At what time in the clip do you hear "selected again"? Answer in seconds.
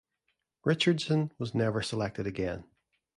1.83-2.63